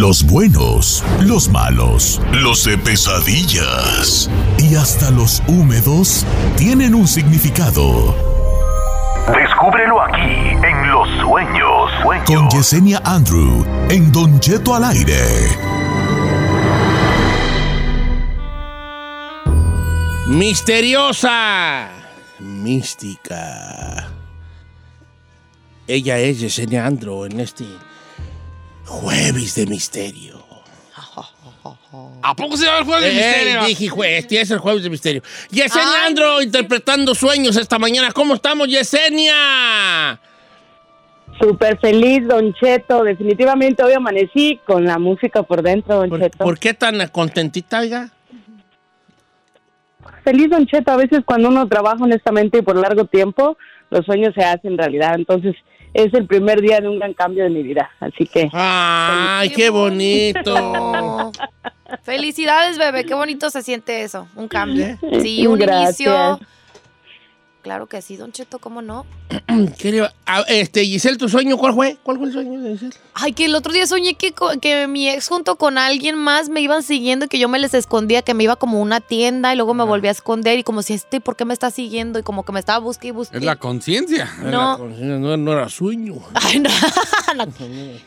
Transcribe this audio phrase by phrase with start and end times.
[0.00, 6.24] los buenos, los malos, los de pesadillas y hasta los húmedos
[6.56, 8.14] tienen un significado.
[9.26, 11.90] Descúbrelo aquí en Los Sueños.
[12.26, 15.20] Con Yesenia Andrew en Don Cheto al aire.
[20.28, 21.90] Misteriosa.
[22.38, 24.08] Mística.
[25.86, 27.66] Ella es Yesenia Andrew en este
[28.92, 30.44] Jueves de Misterio.
[32.22, 33.64] ¿A poco se llama el Jueves de Misterio?
[33.64, 35.22] dije jueves, este es el Jueves de Misterio.
[35.50, 38.12] Yesenia Ay, Andro interpretando sueños esta mañana.
[38.12, 40.20] ¿Cómo estamos, Yesenia?
[41.40, 43.02] Súper feliz, Don Cheto.
[43.02, 46.44] Definitivamente hoy amanecí con la música por dentro, Don ¿Por, Cheto.
[46.44, 48.10] por qué tan contentita, oiga?
[50.22, 50.90] Feliz, Don Cheto.
[50.92, 53.56] A veces cuando uno trabaja honestamente y por largo tiempo,
[53.88, 55.14] los sueños se hacen realidad.
[55.14, 55.56] Entonces,
[55.94, 57.90] es el primer día de un gran cambio de mi vida.
[58.00, 61.32] Así que, Ay, qué bonito.
[62.02, 63.04] Felicidades, bebé.
[63.04, 64.26] Qué bonito se siente eso.
[64.34, 64.98] Un cambio.
[65.20, 66.00] Sí, un Gracias.
[66.00, 66.40] inicio.
[67.62, 69.06] Claro que sí, Don Cheto, ¿cómo no?
[69.78, 71.96] ¿Qué le iba- a- este, Giselle, ¿tu sueño cuál fue?
[72.02, 72.92] ¿Cuál fue el sueño de Giselle?
[73.14, 76.60] Ay, que el otro día soñé que, que mi ex junto con alguien más me
[76.60, 79.52] iban siguiendo y que yo me les escondía, que me iba como a una tienda
[79.52, 82.18] y luego me volví a esconder y como si este, ¿por qué me está siguiendo?
[82.18, 83.38] Y como que me estaba buscando y buscando.
[83.38, 84.28] Es la conciencia.
[84.42, 84.78] No.
[84.78, 86.14] No, no era sueño.
[86.34, 86.70] Ay, no.
[87.32, 87.46] No.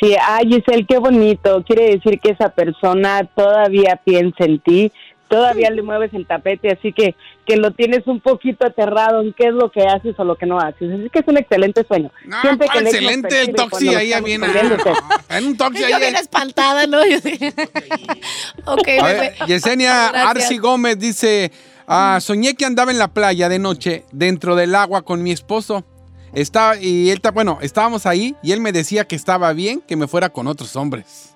[0.08, 1.62] Sí, ay, Giselle, qué bonito.
[1.66, 4.92] Quiere decir que esa persona todavía piensa en ti,
[5.28, 7.14] todavía le mueves el tapete, así que
[7.46, 10.46] que lo tienes un poquito aterrado en qué es lo que haces o lo que
[10.46, 10.90] no haces.
[10.90, 12.10] Así que es un excelente sueño.
[12.24, 14.46] No, Siempre ¿cuál el ex nos excelente el toxi ahí viene.
[14.46, 14.90] peleándose.
[15.28, 15.92] En un toxi ahí.
[15.92, 17.04] Yo bien espantada, ¿no?
[17.04, 17.38] Yo sí.
[18.64, 19.20] ok, A bebé.
[19.20, 20.44] ver, Yesenia Gracias.
[20.44, 21.52] Arci Gómez dice,
[21.86, 25.84] ah, soñé que andaba en la playa de noche dentro del agua con mi esposo.
[26.34, 29.96] Estaba, y él, ta- bueno, estábamos ahí y él me decía que estaba bien que
[29.96, 31.34] me fuera con otros hombres.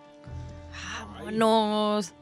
[1.18, 2.12] Vámonos.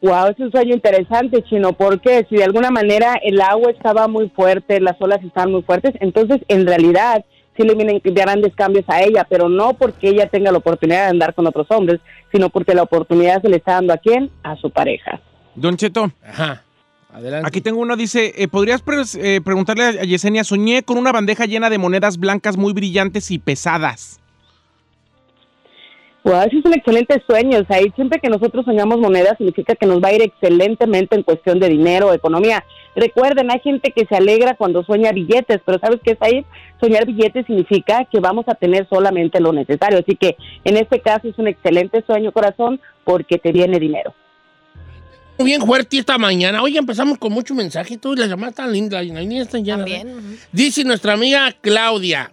[0.00, 4.28] Wow, es un sueño interesante, Chino, porque si de alguna manera el agua estaba muy
[4.28, 7.24] fuerte, las olas estaban muy fuertes, entonces en realidad
[7.56, 11.10] sí le vienen grandes cambios a ella, pero no porque ella tenga la oportunidad de
[11.10, 12.00] andar con otros hombres,
[12.30, 14.30] sino porque la oportunidad se le está dando a quién?
[14.44, 15.20] A su pareja.
[15.56, 16.62] Don Cheto, Ajá.
[17.12, 17.48] Adelante.
[17.48, 21.46] aquí tengo uno, dice, eh, ¿podrías pre- eh, preguntarle a Yesenia, soñé con una bandeja
[21.46, 24.20] llena de monedas blancas muy brillantes y pesadas?
[26.24, 27.60] Wow, ese es un excelente sueño.
[27.60, 31.22] O sea, siempre que nosotros soñamos monedas significa que nos va a ir excelentemente en
[31.22, 32.62] cuestión de dinero, economía.
[32.94, 36.44] Recuerden, hay gente que se alegra cuando sueña billetes, pero ¿sabes qué es ahí?
[36.80, 40.00] Soñar billetes significa que vamos a tener solamente lo necesario.
[40.00, 44.12] Así que en este caso es un excelente sueño, corazón, porque te viene dinero.
[45.38, 46.62] Bien fuerte esta mañana.
[46.62, 47.96] Oye, empezamos con mucho mensaje.
[47.96, 49.86] Tú, las llamadas tan lindas, las líneas están llenas.
[49.88, 49.98] ¿eh?
[49.98, 50.16] También.
[50.18, 50.36] ujú.
[50.52, 52.32] Dice nuestra amiga Claudia,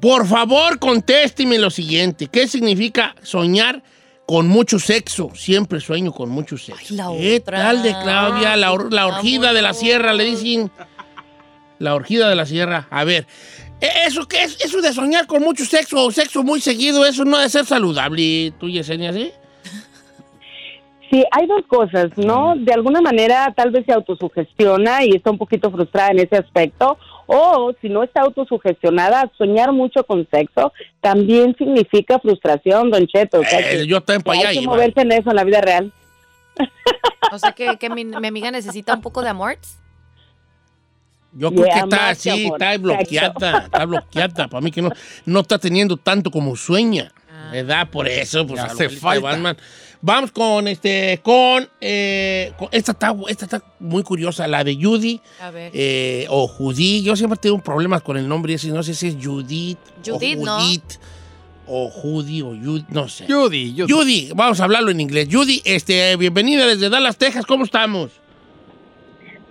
[0.00, 3.82] por favor contésteme lo siguiente, ¿qué significa soñar
[4.26, 5.30] con mucho sexo?
[5.34, 6.86] Siempre sueño con mucho sexo.
[6.90, 8.56] Ay, la ¿Qué tal de Claudia?
[8.56, 10.70] La, or- la orgida de la sierra, le dicen.
[11.78, 12.86] La orgida de la sierra.
[12.90, 13.26] A ver,
[13.80, 14.56] ¿e- ¿eso qué es?
[14.64, 17.66] Eso de soñar con mucho sexo o sexo muy seguido, eso no ha de ser
[17.66, 19.32] saludable, tú, Yesenia, ¿sí?
[21.10, 22.54] Sí, hay dos cosas, ¿no?
[22.56, 26.96] De alguna manera tal vez se autosugestiona y está un poquito frustrada en ese aspecto,
[27.26, 33.40] o si no está autosugestionada, soñar mucho con sexo también significa frustración, Don Cheto.
[33.40, 35.36] O sea, Eh, que- yo también que para allá hay que moverse en eso en
[35.36, 35.92] la vida real.
[37.32, 39.56] O sea que, que mi, mi amiga necesita un poco de amor.
[41.32, 44.48] Yo creo Yeah, que está así, está bloqueada, está bloqueada.
[44.48, 44.90] Para mí que no,
[45.26, 47.12] no está teniendo tanto como sueña.
[47.52, 47.88] ¿Verdad?
[47.90, 49.30] Por eso, pues hace falta.
[49.30, 49.56] Batman.
[50.02, 55.20] Vamos con este, con, eh, con- esta, está, esta está muy curiosa, la de Judy
[55.40, 55.70] A ver.
[55.74, 57.02] eh, o Judy.
[57.02, 60.44] Yo siempre tengo problemas con el nombre ese, no sé si es Judith, Judith, o
[60.46, 60.58] ¿no?
[60.60, 60.92] Judith,
[61.66, 63.26] o Judy, o Judy, no sé.
[63.28, 63.92] Judy, Judy.
[63.92, 65.28] Judy, vamos a hablarlo en inglés.
[65.30, 68.10] Judy, este, bienvenida desde Dallas, Texas, ¿cómo estamos?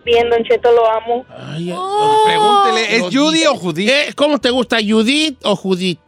[0.04, 1.25] Bien, Don Cheto, lo amo.
[1.30, 2.24] Ay, Oh.
[2.25, 3.86] Pregúntele, ¿es Judy o Judy?
[3.86, 4.13] ¿Qué?
[4.16, 6.00] ¿Cómo te gusta, Judith o Judith?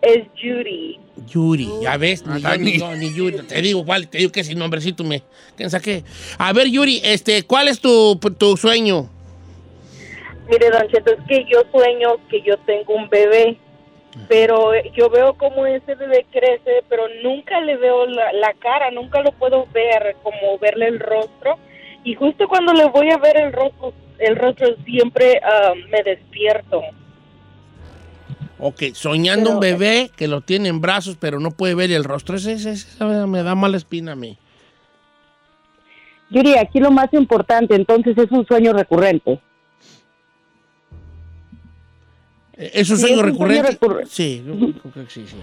[0.00, 0.98] Es Judy.
[1.26, 3.38] Yuri, ya ves, ni, Ah, yo, ni, ni- yo, ni Yuri.
[3.46, 4.08] Te digo, ¿cuál?
[4.08, 5.22] Te digo que sin nombrecito me.
[5.56, 6.04] ¿Quién saqué?
[6.38, 9.08] A ver, Yuri, este, ¿cuál es tu, tu sueño?
[10.50, 13.58] Mire, Don Cheto, es que yo sueño que yo tengo un bebé,
[14.28, 19.20] pero yo veo cómo ese bebé crece, pero nunca le veo la, la cara, nunca
[19.22, 21.58] lo puedo ver, como verle el rostro.
[22.04, 26.80] Y justo cuando le voy a ver el rostro, el rostro siempre ah, me despierto.
[28.60, 32.02] Ok, soñando un Pero- bebé que lo tiene en brazos, pero no puede ver el
[32.04, 32.36] rostro.
[32.36, 34.36] Ese, ese- ese me da mala espina a mí.
[36.30, 39.40] Yuri, aquí lo más importante, entonces, es un sueño recurrente.
[42.56, 43.70] Eh, ¿Es un Sí, sueño es un sueño recurrente?
[43.78, 44.54] recurre- Sí, yo
[44.92, 45.36] creo que sí, sí.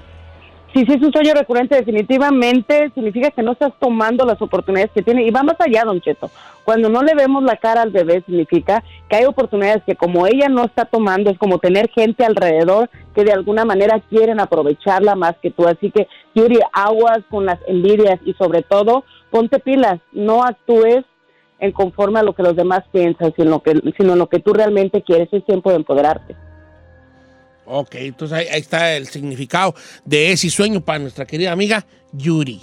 [0.75, 5.01] Si sí, es un sueño recurrente, definitivamente significa que no estás tomando las oportunidades que
[5.01, 5.23] tiene.
[5.23, 6.29] Y va más allá, Don Cheto.
[6.65, 10.49] Cuando no le vemos la cara al bebé, significa que hay oportunidades que como ella
[10.49, 15.37] no está tomando, es como tener gente alrededor que de alguna manera quieren aprovecharla más
[15.41, 15.65] que tú.
[15.65, 20.01] Así que, Yuri, aguas con las envidias y sobre todo, ponte pilas.
[20.11, 21.05] No actúes
[21.59, 24.51] en conforme a lo que los demás piensan, sino, que, sino en lo que tú
[24.51, 25.29] realmente quieres.
[25.31, 26.35] Es tiempo de empoderarte.
[27.65, 32.61] Ok, entonces ahí, ahí está el significado de ese sueño para nuestra querida amiga Yuri.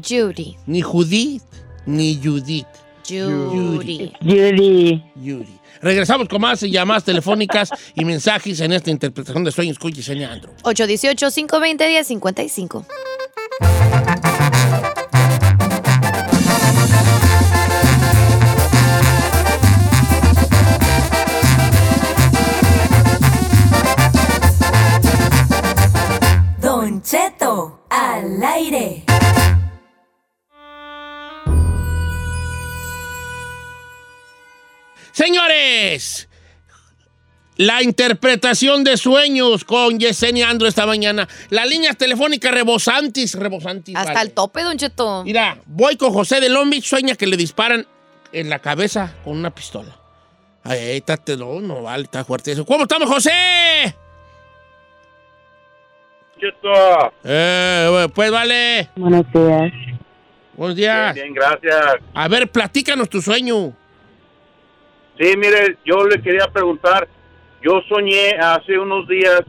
[0.00, 0.56] Judy.
[0.66, 1.42] Ni Judith,
[1.86, 2.66] ni Judith.
[3.06, 4.12] Judy.
[4.20, 5.04] Yuri.
[5.16, 5.58] Yuri.
[5.80, 10.52] Regresamos con más llamadas telefónicas y mensajes en esta interpretación de sueños con Yesenia Andro.
[10.62, 12.84] 818-520-1055.
[27.92, 29.04] Al aire.
[35.12, 36.28] Señores,
[37.56, 41.28] la interpretación de sueños con Yesenia Andro esta mañana.
[41.50, 43.94] Las líneas telefónicas rebosantes, rebosantes.
[43.94, 44.28] Hasta vale.
[44.28, 45.22] el tope, Don Cheto.
[45.24, 47.86] Mira, voy con José de Long Beach, sueña que le disparan
[48.32, 49.98] en la cabeza con una pistola.
[50.64, 52.64] Ay, ahí está, te- no, no vale, está fuerte eso.
[52.64, 53.32] ¿Cómo estamos, José?
[56.42, 57.12] Cheto.
[57.22, 58.88] Eh, pues vale.
[58.96, 59.72] Buenos días.
[60.54, 61.14] Buenos días.
[61.14, 61.98] Bien, gracias.
[62.12, 63.72] A ver, platícanos tu sueño.
[65.20, 67.06] Sí, mire, yo le quería preguntar,
[67.62, 69.42] yo soñé hace unos días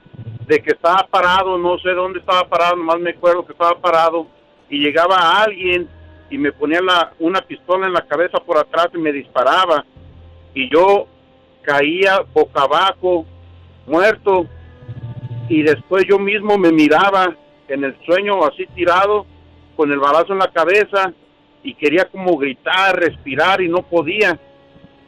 [0.45, 4.27] de que estaba parado, no sé dónde estaba parado, nomás me acuerdo que estaba parado
[4.69, 5.89] y llegaba alguien
[6.29, 9.83] y me ponía la, una pistola en la cabeza por atrás y me disparaba
[10.53, 11.07] y yo
[11.63, 13.25] caía boca abajo,
[13.87, 14.47] muerto
[15.49, 17.35] y después yo mismo me miraba
[17.67, 19.25] en el sueño así tirado
[19.75, 21.13] con el balazo en la cabeza
[21.63, 24.39] y quería como gritar, respirar y no podía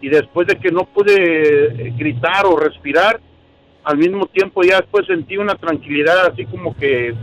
[0.01, 3.19] y después de que no pude eh, gritar o respirar,
[3.83, 7.13] al mismo tiempo ya después sentí una tranquilidad así como que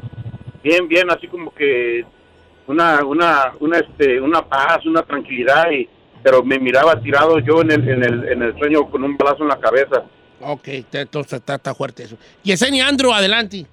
[0.62, 2.04] bien, bien, así como que
[2.66, 5.88] una, una, una, este, una paz, una tranquilidad y
[6.22, 9.42] pero me miraba tirado yo en el, en el, en el sueño con un balazo
[9.42, 10.04] en la cabeza.
[10.44, 12.16] Ok, entonces está, está fuerte eso.
[12.42, 13.66] Yesenia Andro, adelante.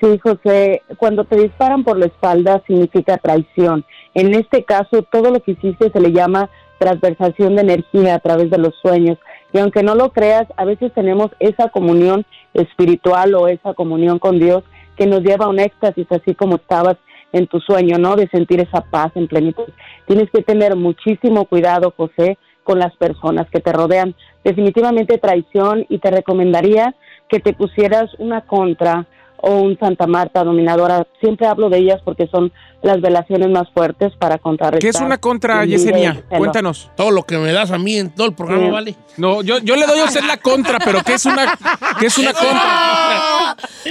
[0.00, 3.84] Sí, José, cuando te disparan por la espalda significa traición.
[4.14, 8.50] En este caso, todo lo que hiciste se le llama transversación de energía a través
[8.50, 9.18] de los sueños.
[9.52, 14.40] Y aunque no lo creas, a veces tenemos esa comunión espiritual o esa comunión con
[14.40, 14.64] Dios
[14.96, 16.96] que nos lleva a un éxtasis, así como estabas
[17.32, 18.16] en tu sueño, ¿no?
[18.16, 19.68] De sentir esa paz en plenitud.
[20.06, 24.14] Tienes que tener muchísimo cuidado, José, con las personas que te rodean.
[24.44, 26.94] Definitivamente traición y te recomendaría
[27.28, 29.06] que te pusieras una contra
[29.44, 31.04] o un Santa Marta dominadora.
[31.20, 32.52] Siempre hablo de ellas porque son
[32.82, 34.80] las velaciones más fuertes para contrarrestar.
[34.80, 36.22] ¿Qué es una contra, Yesenia?
[36.28, 36.90] Cuéntanos.
[36.96, 38.70] Todo lo que me das a mí en todo el programa, Sí.
[38.70, 38.96] ¿vale?
[39.16, 41.58] No, yo, yo le doy a usted la contra, pero ¿qué es una,
[41.98, 42.60] qué es una contra?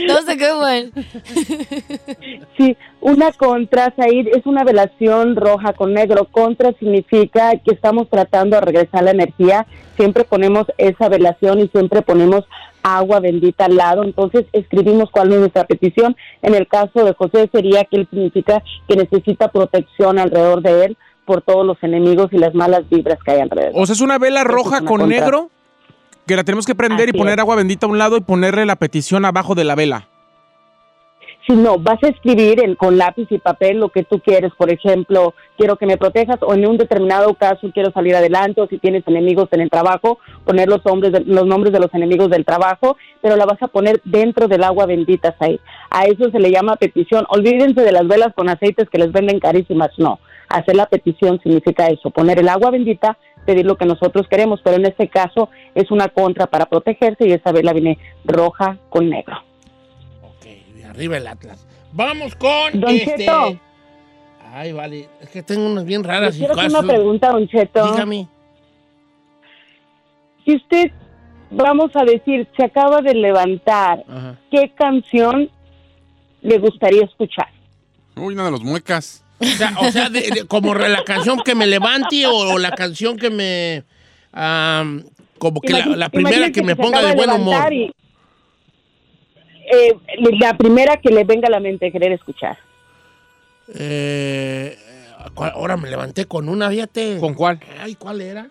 [0.07, 0.91] No sé qué bueno.
[2.57, 6.27] Sí, una contra, Said, es una velación roja con negro.
[6.31, 9.65] Contra significa que estamos tratando de regresar la energía.
[9.95, 12.45] Siempre ponemos esa velación y siempre ponemos
[12.83, 14.03] agua bendita al lado.
[14.03, 16.15] Entonces escribimos cuál es nuestra petición.
[16.41, 20.97] En el caso de José sería que él significa que necesita protección alrededor de él
[21.25, 23.73] por todos los enemigos y las malas vibras que hay alrededor.
[23.75, 25.19] O sea, es una vela roja una con contra.
[25.19, 25.49] negro
[26.31, 27.39] que la tenemos que prender y poner es.
[27.39, 30.07] agua bendita a un lado y ponerle la petición abajo de la vela.
[31.47, 34.51] Si no, vas a escribir en- con lápiz y papel lo que tú quieres.
[34.57, 38.67] Por ejemplo, quiero que me protejas o en un determinado caso quiero salir adelante o
[38.67, 42.29] si tienes enemigos en el trabajo, poner los, hombres de- los nombres de los enemigos
[42.29, 45.59] del trabajo, pero la vas a poner dentro del agua bendita, Said.
[45.89, 47.25] A eso se le llama petición.
[47.29, 49.89] Olvídense de las velas con aceites que les venden carísimas.
[49.97, 54.61] No, hacer la petición significa eso, poner el agua bendita, pedir lo que nosotros queremos,
[54.63, 59.09] pero en este caso es una contra para protegerse y esa vela viene roja con
[59.09, 59.37] negro.
[60.23, 60.45] Ok,
[60.75, 61.65] de arriba el Atlas.
[61.91, 63.17] Vamos con Don este.
[63.17, 63.59] Cheto.
[64.53, 65.07] Ay, vale.
[65.21, 66.35] Es que tengo unas bien raras.
[66.35, 67.91] Quiero hacer una pregunta, Don Cheto.
[67.91, 68.27] Dígame.
[70.45, 70.91] Si usted,
[71.49, 74.39] vamos a decir, se acaba de levantar, Ajá.
[74.49, 75.49] ¿qué canción
[76.41, 77.47] le gustaría escuchar?
[78.15, 79.23] Uy, una de los muecas.
[79.41, 82.71] O sea, o sea, de- de- como la canción que me levante o, o la
[82.71, 83.83] canción que me.
[84.31, 85.03] am,
[85.37, 87.73] como que la, primera que me ponga de buen humor.
[87.73, 87.91] y,
[89.73, 89.95] eh,
[90.39, 92.57] la primera que le venga a la mente querer escuchar.
[93.73, 94.77] Eh,
[95.33, 97.17] ¿cuál- ahora me levanté con una, fíjate.
[97.19, 97.59] ¿Con cuál?
[97.81, 98.49] Ay, ¿cuál era?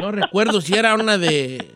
[0.00, 1.70] No recuerdo si era una de.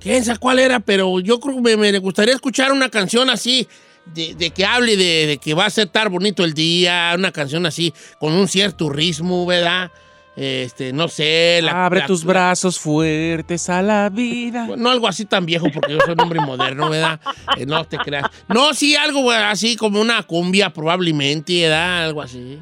[0.00, 0.80] ¿Quién sabe cuál era?
[0.80, 3.68] Pero yo creo que me, me gustaría escuchar una canción así,
[4.06, 7.32] de, de que hable de, de que va a ser tan bonito el día, una
[7.32, 9.90] canción así, con un cierto ritmo, ¿verdad?
[10.36, 11.60] Este, no sé.
[11.62, 14.68] la- Abre la- tus brazos fuertes a la vida.
[14.76, 17.20] no algo así tan viejo, porque yo soy un hombre moderno, ¿verdad?
[17.56, 18.24] Eh, no te creas.
[18.48, 22.04] No, sí, algo así como una cumbia, probablemente, ¿verdad?
[22.06, 22.58] Algo así.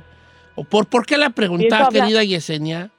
[0.57, 1.31] ¿O por, ¿Por qué la
[1.87, 2.91] habla- querida Yesenia?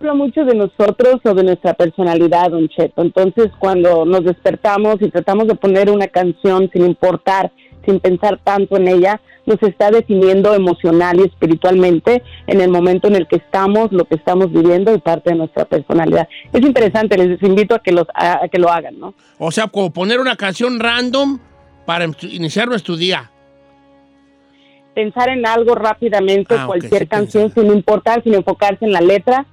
[0.00, 3.02] Habla mucho de nosotros o de nuestra personalidad, Don Cheto.
[3.02, 7.52] Entonces, cuando nos despertamos y tratamos de poner una canción sin importar,
[7.84, 13.16] sin pensar tanto en ella, nos está definiendo emocional y espiritualmente en el momento en
[13.16, 16.28] el que estamos, lo que estamos viviendo y parte de nuestra personalidad.
[16.52, 19.14] Es interesante, les invito a que, los, a, a que lo hagan, ¿no?
[19.38, 21.38] O sea, como poner una canción random
[21.84, 23.30] para em- iniciar nuestro día.
[24.94, 29.46] Pensar en algo rápidamente, Ah, cualquier sí, canción, sin importar, sin enfocarse en la letra,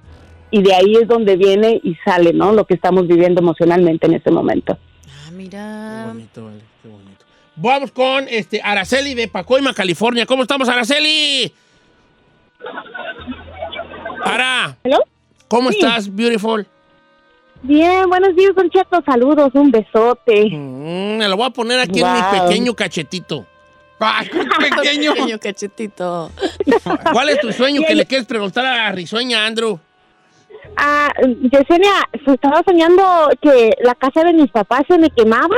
[0.50, 2.52] y de ahí es donde viene y sale, ¿no?
[2.52, 4.78] Lo que estamos viviendo emocionalmente en ese momento.
[5.06, 6.04] Ah, Qué mira.
[6.08, 7.24] bonito, vale, qué bonito.
[7.56, 10.26] Vamos con este, Araceli de Pacoima, California.
[10.26, 11.52] ¿Cómo estamos, Araceli?
[14.24, 14.98] Ara, ¿Hello?
[15.48, 15.78] ¿cómo Sí.
[15.78, 16.66] estás, beautiful?
[17.62, 19.02] Bien, buenos días, Don Cheto.
[19.04, 20.50] Saludos, un besote.
[20.50, 23.44] Mm, me lo voy a poner aquí en mi pequeño cachetito.
[23.98, 24.38] ¡Ay, qué
[24.70, 25.14] pequeño!
[25.14, 26.30] Pequeño cachetito.
[27.12, 29.80] ¿Cuál es tu sueño que le quieres preguntar a la risueña, Andrew?
[30.80, 31.12] Ah,
[31.50, 33.02] Yesenia, se estaba soñando
[33.42, 35.56] que la casa de mis papás se me quemaba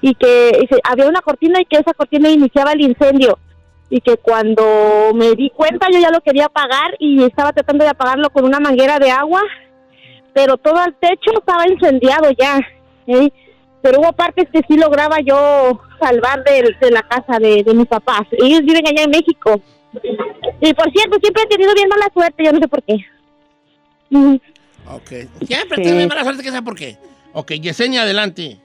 [0.00, 3.36] y que se- había una cortina y que esa cortina iniciaba el incendio
[3.90, 7.90] y que cuando me di cuenta yo ya lo quería apagar y estaba tratando de
[7.90, 9.42] apagarlo con una manguera de agua,
[10.32, 12.60] pero todo el techo estaba incendiado ya.
[13.06, 13.32] ¿sí?
[13.82, 17.86] Pero hubo partes que sí lograba yo salvar de, de la casa de, de mis
[17.86, 18.22] papás.
[18.32, 19.60] Ellos viven allá en México.
[20.60, 22.98] Y por cierto, siempre he tenido bien mala suerte, yo no sé por qué.
[24.90, 25.10] Ok.
[25.46, 25.82] Siempre Sí.
[25.82, 26.96] tiene mala suerte que sea por qué.
[27.34, 28.56] Ok, Yesenia, adelante.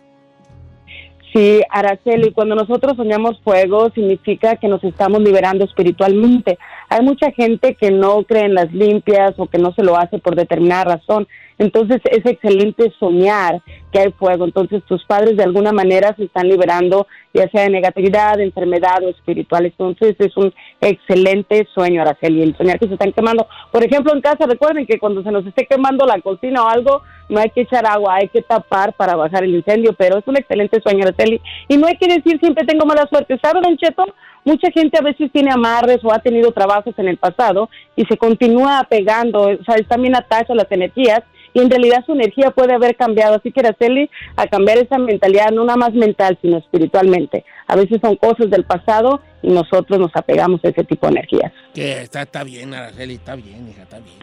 [1.34, 6.60] Sí, Araceli, cuando nosotros soñamos fuego significa que nos estamos liberando espiritualmente.
[6.90, 10.20] Hay mucha gente que no cree en las limpias o que no se lo hace
[10.20, 11.28] por determinada razón.
[11.58, 14.46] Entonces es excelente soñar que hay fuego.
[14.46, 19.04] Entonces tus padres de alguna manera se están liberando, ya sea de negatividad, de enfermedad
[19.04, 19.66] o espiritual.
[19.66, 23.48] Entonces es un excelente sueño, Araceli, el soñar que se están quemando.
[23.72, 27.02] Por ejemplo, en casa recuerden que cuando se nos esté quemando la cocina o algo,
[27.30, 30.38] no hay que echar agua, hay que tapar para bajar el incendio, pero es un
[30.38, 31.42] excelente sueño, Araceli.
[31.68, 33.40] Y no hay que decir siempre tengo mala suerte.
[33.42, 34.06] ¿Sabe, Don Cheto?
[34.46, 38.18] Mucha gente a veces tiene amarres o ha tenido trabajos en el pasado y se
[38.18, 42.96] continúa apegando, o sea, bien atacha las energías y en realidad su energía puede haber
[42.96, 43.36] cambiado.
[43.36, 47.46] Así que Araceli, a cambiar esa mentalidad, no nada más mental, sino espiritualmente.
[47.68, 51.52] A veces son cosas del pasado y nosotros nos apegamos a ese tipo de energías.
[51.74, 54.16] Que está, está bien, Araceli, está bien, hija, está bien.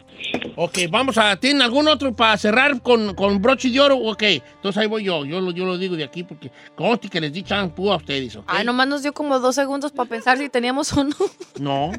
[0.55, 1.35] Ok, vamos a.
[1.37, 3.97] ¿Tienen algún otro para cerrar con, con broche de oro?
[3.97, 5.25] Ok, entonces ahí voy yo.
[5.25, 8.35] Yo lo, yo lo digo de aquí porque conste que les di champú a ustedes,
[8.35, 8.43] ¿ok?
[8.47, 11.15] Ay, nomás nos dio como dos segundos para pensar si teníamos o no.
[11.59, 11.91] No,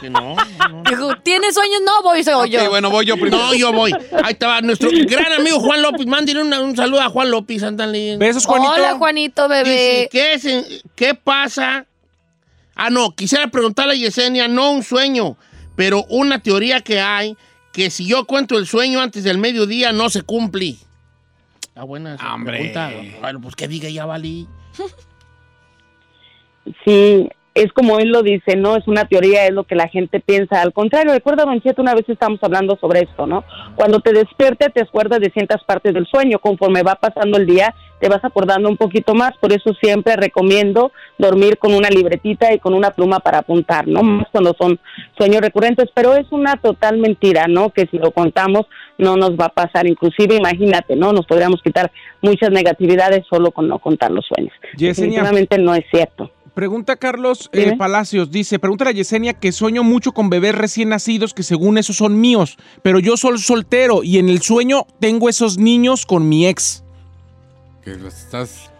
[0.00, 0.34] que no.
[0.70, 0.82] no.
[0.90, 1.80] Dijo, ¿tienes sueños?
[1.84, 2.68] No, voy, soy Ok, yo.
[2.70, 3.38] bueno, voy yo primero.
[3.38, 3.92] No, yo voy.
[4.24, 6.06] Ahí estaba nuestro gran amigo Juan López.
[6.06, 8.16] Mándenle una- un saludo a Juan López, ándale.
[8.16, 8.72] Besos, Juanito.
[8.72, 10.08] Hola, Juanito, Dice, bebé.
[10.10, 11.86] ¿qué, es ¿Qué pasa?
[12.78, 15.36] Ah, no, quisiera preguntarle a Yesenia, no un sueño,
[15.74, 17.36] pero una teoría que hay,
[17.72, 20.76] que si yo cuento el sueño antes del mediodía, no se cumple.
[21.74, 22.70] Ah, buena esa Hombre.
[22.72, 22.92] pregunta.
[23.20, 24.46] Bueno, pues que diga, ya valí.
[26.84, 30.20] Sí, es como él lo dice, no es una teoría, es lo que la gente
[30.20, 30.62] piensa.
[30.62, 33.44] Al contrario, recuerda, Don Cheto, una vez estamos hablando sobre esto, ¿no?
[33.74, 36.38] Cuando te despiertas, te acuerdas de ciertas partes del sueño.
[36.38, 39.36] Conforme va pasando el día, te vas acordando un poquito más.
[39.38, 44.02] Por eso siempre recomiendo dormir con una libretita y con una pluma para apuntar, ¿no?
[44.02, 44.78] Más cuando son
[45.16, 45.88] sueños recurrentes.
[45.94, 47.70] Pero es una total mentira, ¿no?
[47.70, 48.66] Que si lo contamos,
[48.98, 49.86] no nos va a pasar.
[49.86, 51.12] Inclusive, imagínate, ¿no?
[51.12, 51.90] Nos podríamos quitar
[52.22, 54.52] muchas negatividades solo con no contar los sueños.
[54.76, 54.92] Yesenia.
[54.92, 56.30] Definitivamente no es cierto.
[56.58, 57.76] Pregunta Carlos eh.
[57.78, 61.92] Palacios, dice, pregúntale a Yesenia que sueño mucho con bebés recién nacidos que según eso
[61.92, 66.48] son míos, pero yo soy soltero y en el sueño tengo esos niños con mi
[66.48, 66.82] ex.
[67.84, 68.72] Que los estás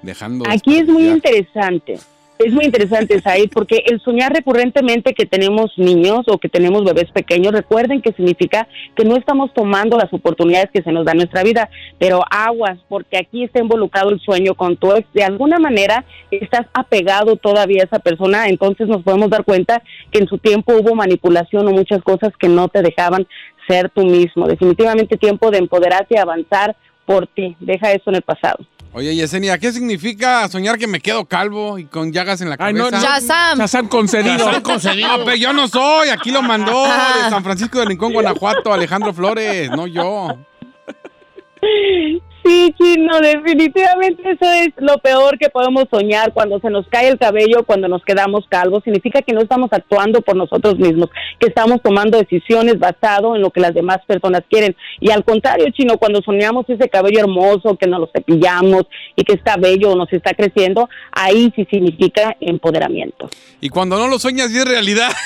[0.00, 0.46] dejando.
[0.48, 1.10] Aquí es muy ya.
[1.10, 1.98] interesante.
[2.38, 7.10] Es muy interesante, Said, porque el soñar recurrentemente que tenemos niños o que tenemos bebés
[7.10, 11.18] pequeños, recuerden que significa que no estamos tomando las oportunidades que se nos da en
[11.18, 11.68] nuestra vida,
[11.98, 15.04] pero aguas, porque aquí está involucrado el sueño con tu ex.
[15.14, 20.20] De alguna manera estás apegado todavía a esa persona, entonces nos podemos dar cuenta que
[20.20, 23.26] en su tiempo hubo manipulación o muchas cosas que no te dejaban
[23.66, 24.46] ser tú mismo.
[24.46, 27.56] Definitivamente tiempo de empoderarte y avanzar por ti.
[27.58, 28.64] Deja eso en el pasado.
[28.98, 32.74] Oye, Yesenia, ¿qué significa soñar que me quedo calvo y con llagas en la Ay,
[32.74, 32.96] cabeza?
[32.96, 33.58] no, Shazam.
[33.60, 34.36] Shazam concedido.
[34.38, 35.18] Shazam concedido.
[35.18, 39.14] No, pero yo no soy, aquí lo mandó de San Francisco de Rincón, Guanajuato, Alejandro
[39.14, 40.36] Flores, no yo.
[42.48, 47.18] Sí, Chino, definitivamente eso es lo peor que podemos soñar cuando se nos cae el
[47.18, 48.82] cabello, cuando nos quedamos calvos.
[48.84, 53.50] Significa que no estamos actuando por nosotros mismos, que estamos tomando decisiones basado en lo
[53.50, 54.74] que las demás personas quieren.
[54.98, 59.34] Y al contrario, Chino, cuando soñamos ese cabello hermoso, que nos lo cepillamos y que
[59.34, 63.28] está bello o nos está creciendo, ahí sí significa empoderamiento.
[63.60, 65.10] Y cuando no lo sueñas y es realidad.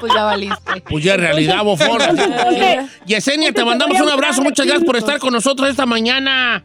[0.00, 0.80] Pues ya valiste.
[0.88, 1.98] Pues ya en realidad, bofón.
[3.06, 4.42] Yesenia, te mandamos un abrazo.
[4.42, 6.62] Muchas gracias por estar con nosotros esta mañana.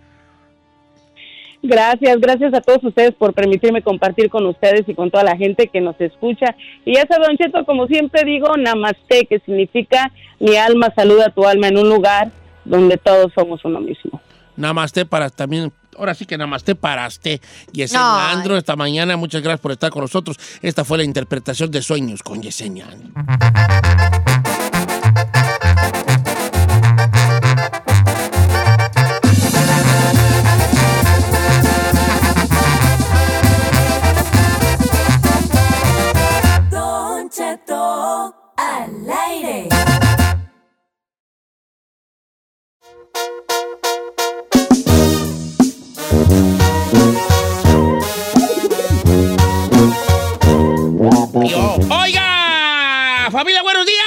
[1.65, 5.67] Gracias, gracias a todos ustedes por permitirme compartir con ustedes y con toda la gente
[5.67, 6.55] que nos escucha.
[6.83, 11.29] Y ya saben, Don Cheto, como siempre digo, namaste, que significa mi alma saluda a
[11.29, 12.31] tu alma en un lugar
[12.65, 14.21] donde todos somos uno mismo.
[14.57, 15.71] Namaste para también.
[15.97, 17.39] Ahora sí que namaste para usted.
[17.71, 18.19] Yesenia No.
[18.19, 19.15] Andro, esta mañana.
[19.15, 20.37] Muchas gracias por estar con nosotros.
[20.61, 24.22] Esta fue la interpretación de sueños con Yesenia Andro.
[38.73, 38.89] Al
[39.29, 39.69] aire.
[51.89, 53.29] ¡Oiga!
[53.31, 54.03] ¡Familia, buenos días!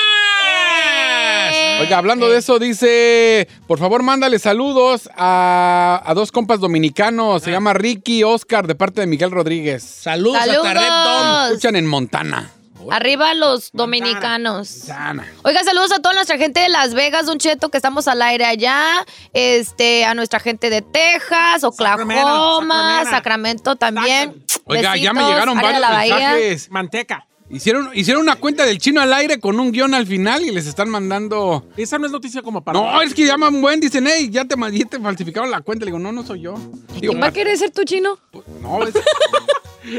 [1.81, 7.43] Oiga, hablando de eso, dice, por favor, mándale saludos a, a dos compas dominicanos.
[7.43, 9.85] Se llama Ricky Oscar, de parte de Miguel Rodríguez.
[9.85, 10.75] Saludos, Saludos.
[10.75, 11.47] Dawn.
[11.53, 12.51] Escuchan en Montana.
[12.91, 14.79] Arriba los dominicanos.
[14.81, 15.27] Montana.
[15.43, 18.45] Oiga, saludos a toda nuestra gente de Las Vegas, Don Cheto, que estamos al aire
[18.45, 19.05] allá.
[19.33, 24.45] Este, a nuestra gente de Texas, Oklahoma, Sacramento, Sacramento también.
[24.65, 26.71] Oiga, ya me llegaron varios mensajes.
[26.71, 27.27] Manteca.
[27.49, 30.67] Hicieron, hicieron una cuenta del chino al aire con un guion al final y les
[30.67, 31.65] están mandando.
[31.77, 32.79] Esa no es noticia como para...
[32.81, 35.85] No, es que llaman buen, dicen, hey, ya te, ya te falsificaron la cuenta.
[35.85, 36.55] Le digo, no, no soy yo.
[37.01, 38.19] Digo, ¿Quién va a querer ser tu chino?
[38.61, 38.95] no, es-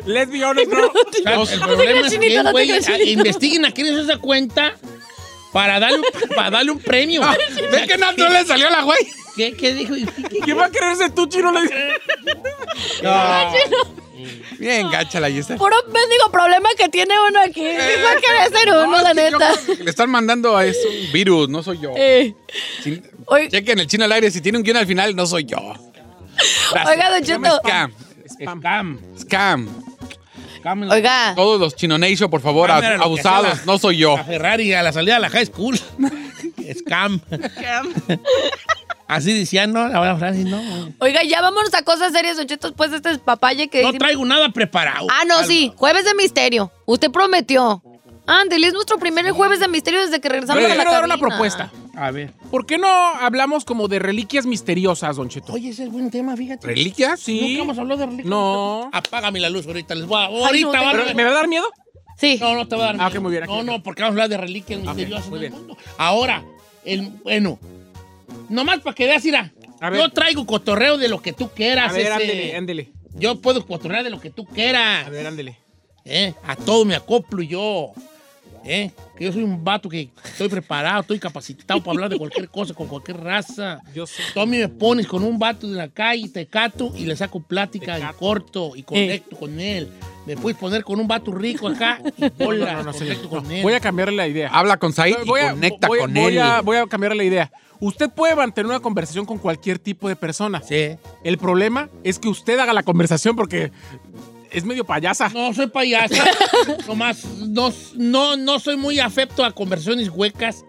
[0.06, 0.91] Let's be honest, bro.
[1.26, 4.73] El problema es chinito, que, no güey, a- investiguen a quién es esa cuenta
[5.54, 7.21] para darle, un- para darle un premio.
[7.23, 7.38] Ah,
[7.71, 9.00] ¿Ves que no, no le salió la güey?
[9.36, 9.93] ¿Qué, qué dijo?
[10.43, 11.52] ¿Quién va a querer ser tú, chino?
[11.52, 11.76] Le dice.
[14.60, 15.56] Bien, gáchala, y está.
[15.58, 17.62] Puro mendigo problema que tiene uno aquí.
[17.62, 19.54] ¿Quién va a querer ser uno, No, la neta?
[19.80, 21.91] Le están mandando a es un virus, no soy yo.
[21.95, 22.34] Eh,
[23.28, 25.58] Oiga, Chequen el chino al aire, si tiene un guion al final, no soy yo.
[26.71, 26.88] Gracias.
[26.88, 27.62] Oiga, Don Cheto.
[28.39, 28.62] Scam.
[28.62, 29.00] Scam.
[29.19, 29.67] Scam.
[30.60, 31.34] Scam oiga.
[31.36, 34.17] Todos los Chinonation, por favor, Scam era lo que abusados, la- no soy yo.
[34.17, 35.78] La Ferrari a la salida de la high school.
[36.80, 37.21] Scam.
[39.08, 39.88] Así decían, ¿no?
[39.88, 40.62] La buena frase, ¿no?
[41.00, 44.26] Oiga, ya vámonos a cosas serias, Don Cheto, después de este papaye que No traigo
[44.26, 45.08] nada preparado.
[45.10, 45.47] Ah, no, Algo.
[45.47, 45.71] sí.
[45.78, 46.71] Jueves de misterio.
[46.86, 47.82] Usted prometió.
[48.26, 51.06] Ándale, es nuestro primer jueves de misterio desde que regresamos Pero a la quiero dar
[51.06, 51.30] una cabina.
[51.30, 51.71] propuesta.
[51.99, 52.31] A ver.
[52.51, 55.51] ¿Por qué no hablamos como de reliquias misteriosas, Don Cheto?
[55.53, 56.67] Oye, ese es buen tema, fíjate.
[56.67, 57.19] ¿Reliquias?
[57.19, 57.41] Sí.
[57.41, 58.27] Nunca hemos hablado de reliquias.
[58.29, 58.89] No.
[58.93, 59.95] Apágame la luz ahorita.
[59.95, 60.27] Les voy a...
[60.27, 61.15] Ay, Ahorita no, te- van a ¿Pero ver.
[61.15, 61.65] ¿Me va a dar miedo?
[62.17, 62.38] Sí.
[62.39, 63.17] No, no te voy a dar Ah, miedo.
[63.17, 63.65] ok, muy bien, aquí, No, aquí.
[63.65, 65.62] no, porque vamos a hablar de reliquias misteriosas muy en el bien.
[65.62, 65.77] mundo.
[65.97, 66.43] Ahora,
[66.86, 67.57] el, bueno,
[68.49, 69.99] nomás para que veas, mira, A ver.
[69.99, 71.89] yo traigo cotorreo de lo que tú quieras.
[71.89, 72.12] A ver, ese.
[72.13, 72.91] ándele, ándele.
[73.15, 75.07] Yo puedo cotorrear de lo que tú quieras.
[75.07, 75.57] A ver, ándele.
[76.05, 76.36] ¿eh?
[76.45, 77.91] A todo me acoplo yo.
[78.65, 78.91] ¿eh?
[79.17, 82.73] Que yo soy un vato que estoy preparado, estoy capacitado para hablar de cualquier cosa,
[82.73, 83.80] con cualquier raza.
[83.95, 84.21] Yo sé.
[84.34, 87.15] Tú a mí me pones con un vato de la calle, te cato y le
[87.15, 89.89] saco plática en corto y conecto con él.
[90.25, 93.51] me puedes poner con un vato rico acá y bola, No, no, no, contacto con
[93.51, 93.63] él.
[93.63, 94.49] Voy a cambiarle la idea.
[94.49, 96.39] Habla con Said y a- conecta voy- con voy él.
[96.41, 97.51] A, voy a cambiarle la idea.
[97.80, 100.62] Usted puede mantener una conversación con cualquier tipo de persona.
[100.63, 100.95] Sí.
[101.23, 103.71] El problema es que usted haga la conversación porque
[104.51, 105.29] es medio payasa.
[105.29, 106.23] No soy payasa.
[106.88, 110.63] Nomás no, no, no soy muy afecto a conversaciones huecas.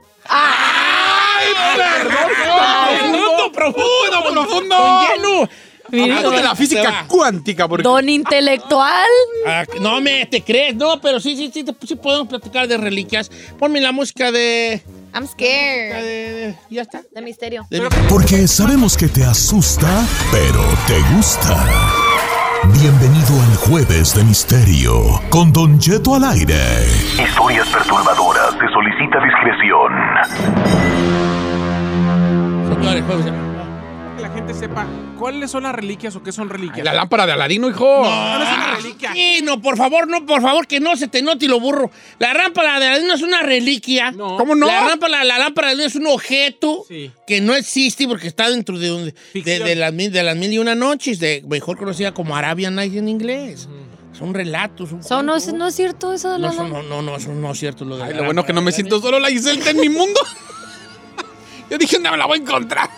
[2.04, 4.76] ¡Profundo, profundo, profundo!
[4.76, 5.48] Con.
[5.90, 9.08] Hablando de la física cuántica, porque Don intelectual.
[9.46, 13.30] Ah, no me te crees, no, pero sí, sí, sí, sí podemos platicar de reliquias.
[13.58, 14.82] Ponme la música de.
[15.14, 15.94] I'm scared.
[16.04, 17.02] de- ya está.
[17.14, 17.66] De misterio.
[18.08, 19.88] Porque sabemos que te asusta,
[20.30, 21.64] pero te gusta.
[22.80, 26.58] Bienvenido al Jueves de Misterio con Don Jeto al aire.
[27.24, 28.50] Historias perturbadoras.
[28.52, 29.92] Se solicita discreción.
[32.74, 33.26] Señores, jueves
[34.16, 34.86] Que la gente sepa
[35.18, 36.84] cuáles son las reliquias o qué son reliquias.
[36.84, 38.02] la lámpara de Aladino, hijo.
[38.04, 39.12] no es una reliquia.
[39.12, 41.90] Sí, no, por favor, no, por favor, que no se te note y lo burro.
[42.18, 44.10] La lámpara de Aladino es una reliquia.
[44.12, 44.36] No.
[44.36, 44.66] ¿Cómo no?
[44.66, 47.10] La lámpara, la lámpara de Aladino es un objeto Sí.
[47.26, 50.52] que no existe porque está dentro de, un- de, de las, mil- de las mil
[50.52, 53.68] y una noches, de, mejor conocida como Arabian Nights en inglés.
[54.18, 54.90] Son relatos.
[54.92, 57.16] Un So, no, es- no es cierto eso de la No, son- no, no, no,
[57.16, 59.18] eso no es cierto lo de Ay, la lo bueno que no me siento solo,
[59.20, 60.20] la Giselle está en mi mundo.
[61.70, 62.88] Yo dije, ¿dónde me la voy a encontrar?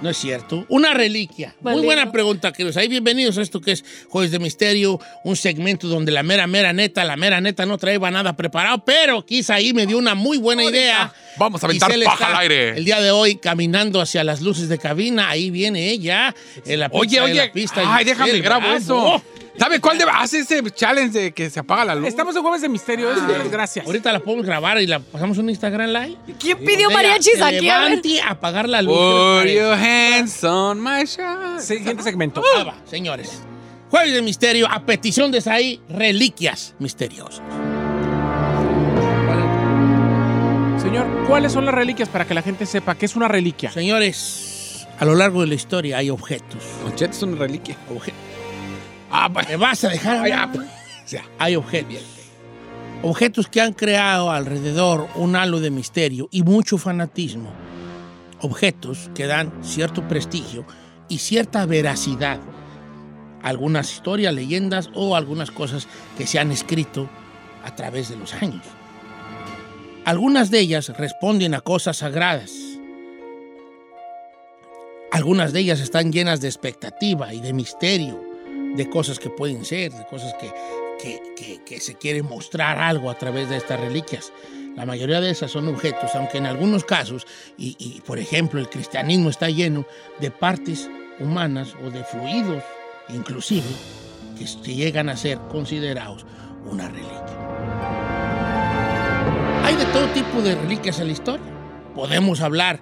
[0.00, 0.64] No es cierto.
[0.68, 1.54] Una reliquia.
[1.60, 2.76] Muy buena pregunta, queridos.
[2.78, 6.72] Ahí bienvenidos a esto que es Jueves de Misterio, un segmento donde la mera, mera
[6.72, 10.38] neta, la mera neta no traía nada preparado, pero quizá ahí me dio una muy
[10.38, 11.12] buena idea.
[11.36, 12.70] Vamos a aventar Giselle paja al aire.
[12.70, 16.34] El día de hoy caminando hacia las luces de cabina, ahí viene ella.
[16.64, 17.34] En la Oye, oye.
[17.34, 17.82] la pista.
[17.84, 18.76] Ay, déjame grabo bravo.
[18.76, 19.22] eso.
[19.58, 22.08] ¿Sabe cuál debe hace ese challenge de que se apaga la luz?
[22.08, 23.86] Estamos en jueves de misterio, eso, gracias.
[23.86, 26.16] Ahorita la podemos grabar y la pasamos un Instagram live.
[26.40, 27.60] ¿Quién pidió mariachis aquí?
[27.60, 28.96] Levante a apagar la luz.
[28.96, 31.60] Put ¿Qué les your hands on my shirt.
[31.60, 32.42] Siguiente segmento.
[32.58, 33.42] Ah, va, señores.
[33.90, 37.40] Jueves de Misterio, a petición de Saí, reliquias misteriosas.
[40.82, 43.70] Señor, ¿cuáles son las reliquias para que la gente sepa qué es una reliquia?
[43.70, 46.62] Señores, a lo largo de la historia hay objetos.
[46.82, 47.76] Don Cheto es una reliquia.
[47.88, 48.12] Obje-
[49.10, 49.48] Ah, bueno.
[49.48, 50.18] ¿Me vas a dejar?
[50.18, 50.50] Hablar?
[50.54, 50.64] ah,
[51.04, 52.02] o sea, Hay objetos.
[53.02, 57.52] Objetos que han creado alrededor un halo de misterio y mucho fanatismo.
[58.40, 60.64] Objetos que dan cierto prestigio
[61.08, 62.40] y cierta veracidad.
[63.42, 65.86] Algunas historias, leyendas o algunas cosas
[66.16, 67.08] que se han escrito
[67.62, 68.64] a través de los años.
[70.06, 72.52] Algunas de ellas responden a cosas sagradas.
[75.12, 78.20] Algunas de ellas están llenas de expectativa y de misterio,
[78.74, 80.52] de cosas que pueden ser, de cosas que,
[81.36, 84.32] que, que- se quiere mostrar algo a través de estas reliquias.
[84.76, 88.68] La mayoría de esas son objetos, aunque en algunos casos, y, y, por ejemplo el
[88.68, 89.86] cristianismo está lleno
[90.20, 92.62] de partes humanas o de fluidos,
[93.08, 93.66] inclusive,
[94.38, 96.26] que, que llegan a ser considerados
[96.64, 97.20] una reliquia.
[99.64, 101.46] Hay de todo tipo de reliquias en la historia.
[101.94, 102.80] Podemos hablar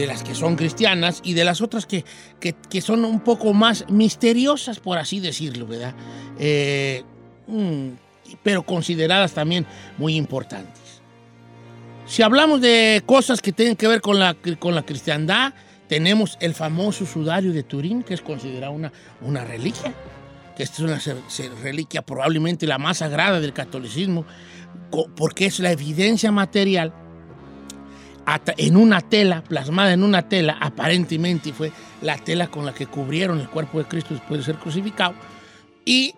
[0.00, 2.04] de las que son cristianas y de las otras que,
[2.40, 5.94] que- que son un poco más misteriosas, por así decirlo, ¿verdad?
[6.38, 7.04] Eh,
[7.46, 7.88] mm,
[8.42, 9.66] pero consideradas también
[9.98, 10.80] muy importantes.
[12.06, 15.52] Si hablamos de cosas que tienen que ver con la, con la cristiandad,
[15.86, 19.92] tenemos el famoso sudario de Turín, que es considerado una, una reliquia,
[20.56, 21.00] que esta es una
[21.62, 24.24] reliquia probablemente la más sagrada del catolicismo,
[25.16, 26.92] porque es la evidencia material
[28.56, 33.40] en una tela, plasmada en una tela, aparentemente fue la tela con la que cubrieron
[33.40, 35.14] el cuerpo de Cristo después de ser crucificado,
[35.84, 36.14] y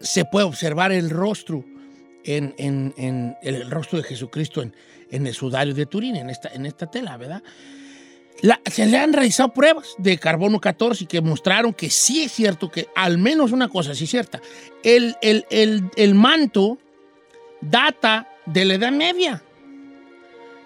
[0.00, 1.64] se puede observar el rostro,
[2.24, 4.74] en, el rostro de Jesucristo en,
[5.10, 7.42] en el sudario de Turín, en esta, en esta tela, ¿verdad?
[8.70, 12.86] Se le han realizado pruebas de carbono 14 que mostraron que sí es cierto que
[12.94, 14.40] al menos una cosa sí es cierta.
[14.84, 16.78] El, el- el- el manto
[17.60, 19.42] data de la Edad Media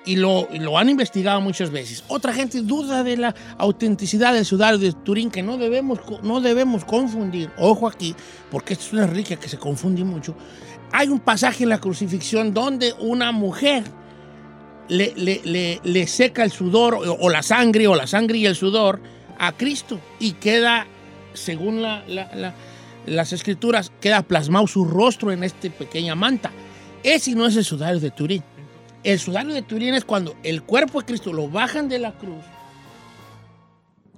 [0.04, 2.02] y lo, y lo han investigado muchas veces.
[2.08, 6.84] Otra gente duda de la autenticidad del sudario de Turín que no debemos, no debemos
[6.84, 7.50] confundir.
[7.56, 8.14] Ojo aquí,
[8.50, 10.34] porque esto es una reliquia que se confunde mucho.
[10.92, 13.84] Hay un pasaje en la crucifixión donde una mujer
[14.88, 18.46] le, le- le- le seca el sudor o, o la sangre o la sangre y
[18.46, 19.00] el sudor
[19.38, 20.86] a Cristo y queda,
[21.32, 22.54] según la- la- la-
[23.06, 26.50] las escrituras, queda plasmado su rostro en esta pequeña manta.
[27.02, 28.42] Ese no es el sudario de Turín.
[29.04, 32.44] El sudario de Turín es cuando el cuerpo de Cristo lo bajan de la cruz,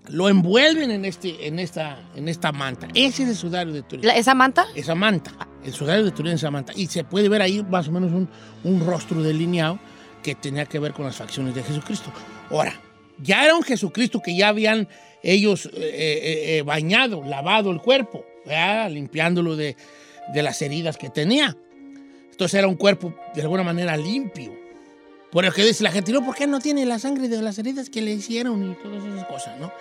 [0.09, 2.89] lo envuelven en, este, en, esta, en esta manta.
[2.95, 4.11] Ese es el sudario de Turín.
[4.11, 4.67] ¿Esa manta?
[4.75, 5.33] Esa manta.
[5.65, 6.73] El sudario de Turín es esa manta.
[6.77, 8.29] Y se puede ver ahí más o menos un,
[8.65, 9.79] un rostro delineado
[10.23, 12.13] que tenía que ver con las facciones de Jesucristo.
[12.51, 12.79] Ahora,
[13.19, 14.89] ya era un Jesucristo que ya habían
[15.23, 18.91] ellos eh, eh, eh, bañado, lavado el cuerpo, ¿verdad?
[18.91, 19.77] limpiándolo de,
[20.35, 21.57] de las heridas que tenía.
[22.31, 24.64] Entonces era un cuerpo de alguna manera limpio.
[25.35, 27.59] Por el que dice la gente, no, ¿por qué no tiene la sangre de las
[27.59, 29.73] heridas que le hicieron y todas esas cosas, no?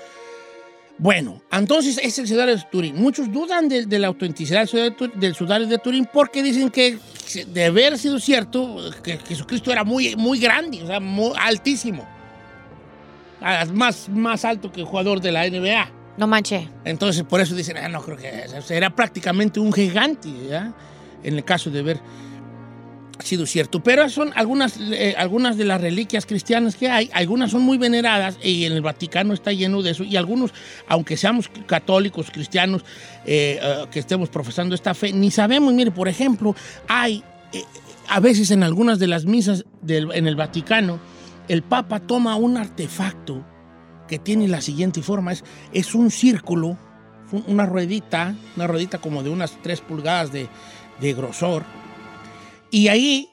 [0.98, 2.96] Bueno, entonces es el sudario de Turín.
[2.96, 4.68] Muchos dudan de, de la autenticidad
[5.14, 6.98] del sudario de, Turín porque dicen que
[7.46, 12.04] de haber sido cierto, que Jesucristo era muy, muy grande, o sea, muy altísimo.
[13.40, 15.88] Ah, Más, más alto que el jugador de la NBA.
[16.18, 16.68] No manche.
[16.84, 18.46] Entonces, por eso dicen, ah, no creo que.
[18.70, 20.74] Era prácticamente un gigante, ¿ya?
[21.22, 22.00] En el caso de haber
[23.24, 23.82] sido cierto.
[23.84, 27.10] Pero son algunas, eh, algunas de las reliquias cristianas que hay.
[27.14, 30.04] Algunas son muy veneradas y en el Vaticano está lleno de eso.
[30.04, 30.52] Y algunos,
[30.88, 32.84] aunque seamos católicos, cristianos,
[33.26, 35.74] eh, eh, que estemos profesando esta fe, ni sabemos.
[35.74, 36.56] Mire, por ejemplo,
[36.88, 37.24] hay
[38.10, 41.00] a veces en algunas de las misas en el Vaticano,
[41.48, 43.46] el Papa toma un artefacto
[44.08, 45.32] que tiene la siguiente forma.
[45.32, 46.78] Es, es un círculo,
[47.32, 50.48] un- una ruedita, una ruedita como de unas 3 pulgadas de,
[51.00, 51.64] de grosor.
[52.74, 53.30] Y ahí,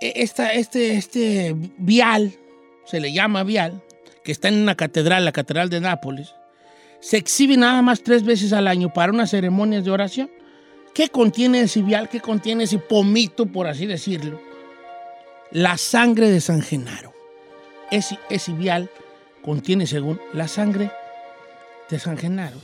[0.00, 2.38] e- este, este vial,
[2.84, 3.82] se le llama vial,
[4.22, 6.36] que está en una catedral, la Catedral de Nápoles,
[7.00, 10.30] se exhibe nada más tres veces al año para unas ceremonias de oración.
[10.94, 12.08] ¿Qué contiene ese vial?
[12.08, 14.40] ¿Qué contiene ese pomito, por así decirlo?
[15.50, 17.12] La sangre de San Genaro.
[17.90, 18.88] Ese, ese vial
[19.42, 20.92] contiene, según la sangre
[21.88, 22.58] de San Genaro,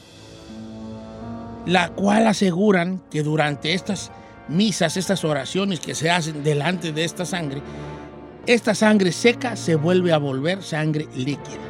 [1.66, 4.12] la cual aseguran que durante estas
[4.48, 7.62] misas, estas oraciones que se hacen delante de esta sangre,
[8.46, 11.62] esta sangre seca se vuelve a volver sangre líquida.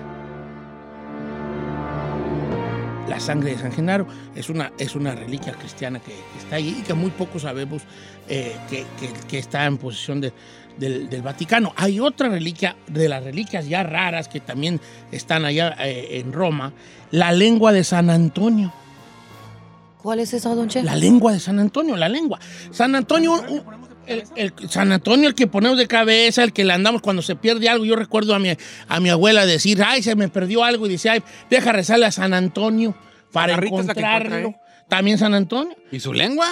[3.09, 6.83] La sangre de San Genaro es una, es una reliquia cristiana que, está ahí y
[6.83, 7.83] que muy poco sabemos
[8.29, 8.85] eh, que,
[9.29, 10.33] que- está en posesión de-
[10.77, 11.73] del, del Vaticano.
[11.77, 14.81] Hay otra reliquia, de las reliquias ya raras que también
[15.13, 16.73] están allá eh, en Roma,
[17.13, 18.73] la lengua de San Antonio.
[20.07, 20.85] ¿Cuál es esa, don Che?
[20.85, 22.39] La lengua de San Antonio, la lengua.
[22.71, 23.43] San Antonio,
[24.07, 27.35] el, el- San Antonio, el que ponemos de cabeza, el que le andamos cuando se
[27.35, 27.85] pierde algo.
[27.85, 28.51] Yo recuerdo a mi,
[28.87, 30.87] a mi abuela decir, ay, se me perdió algo.
[30.87, 32.95] Y dice, ay, deja rezarle a San Antonio
[33.33, 34.37] para encontrarlo.
[34.37, 35.77] encuentra, También San Antonio.
[35.91, 36.47] ¿Y su lengua?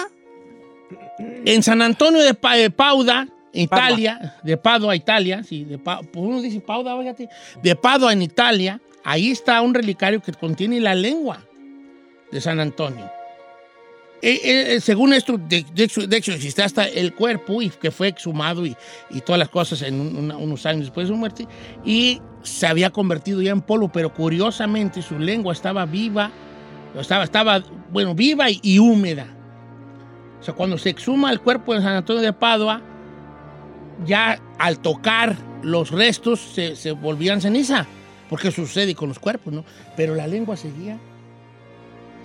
[1.45, 6.25] En San Antonio de, Pa- de Pauda, Italia, de Padua, Italia, sí, de Pa- pues
[6.25, 7.29] uno dice Pauda, fíjate,
[7.63, 11.39] de Padua en Italia, ahí está un relicario que contiene la lengua
[12.33, 13.09] de San Antonio.
[14.21, 17.91] Eh, eh, según esto, de, de hecho, de hecho, existe hasta el cuerpo y que
[17.91, 18.75] fue exhumado y,
[19.11, 21.47] y todas las cosas en un- una- unos años después de su muerte
[21.83, 26.31] y se había convertido ya en polvo, pero curiosamente su lengua estaba viva,
[26.99, 29.27] estaba, estaba bueno, viva y, y húmeda.
[30.39, 32.81] O sea, cuando se exhuma el cuerpo de San Antonio de Padua,
[34.05, 37.85] ya al tocar los restos se, se volvían ceniza,
[38.29, 39.65] porque sucede con los cuerpos, ¿no?
[39.95, 40.97] Pero la lengua seguía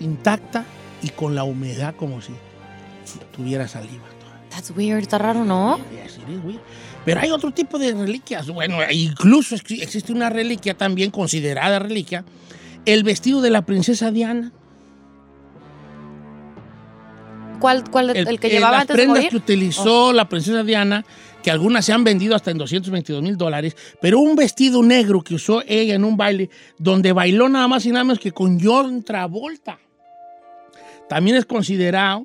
[0.01, 0.65] intacta
[1.03, 2.33] y con la humedad como si
[3.35, 4.05] tuviera saliva.
[4.51, 5.79] That's weird, está raro, ¿no?
[5.91, 6.61] Yes, it is weird.
[7.05, 8.49] Pero hay otro tipo de reliquias.
[8.49, 12.25] Bueno, incluso ex- existe una reliquia también considerada reliquia,
[12.85, 14.53] el vestido de la princesa Diana.
[17.61, 21.05] ¿Cuál, cuál el, que eh, llevaba las antes de prendas que utilizó la princesa Diana,
[21.43, 25.35] que algunas se han vendido hasta en 222 mil dólares, pero un vestido negro que
[25.35, 29.03] usó ella en un baile, donde bailó nada más y nada menos que con John
[29.03, 29.79] Travolta.
[31.11, 32.25] También es considerado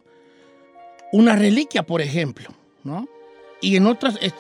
[1.11, 2.49] una reliquia, por ejemplo,
[2.83, 3.09] ¿no?
[3.59, 4.35] Y en otras, es-